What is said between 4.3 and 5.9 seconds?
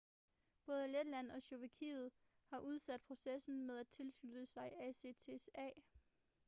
sig acta